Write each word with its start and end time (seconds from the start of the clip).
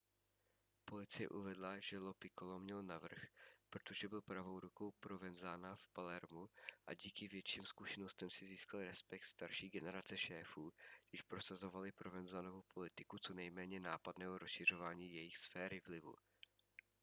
policie 0.89 1.25
uvedla 1.39 1.79
že 1.79 1.99
lo 1.99 2.13
piccolo 2.13 2.59
měl 2.59 2.83
navrch 2.83 3.27
protože 3.69 4.07
byl 4.09 4.21
pravou 4.21 4.59
rukou 4.59 4.91
provenzana 4.91 5.75
v 5.75 5.87
palermu 5.93 6.47
a 6.87 6.93
díky 6.93 7.27
větším 7.27 7.65
zkušenostem 7.65 8.29
si 8.29 8.45
získal 8.45 8.83
respekt 8.83 9.25
starší 9.25 9.69
generace 9.69 10.17
šéfů 10.17 10.71
když 11.09 11.21
prosazovali 11.21 11.91
provenzanovu 11.91 12.61
politiku 12.73 13.17
co 13.19 13.33
nejméně 13.33 13.79
nápadného 13.79 14.37
rozšiřování 14.37 15.11
jejich 15.13 15.37
sféry 15.37 15.81
vlivu 15.87 16.15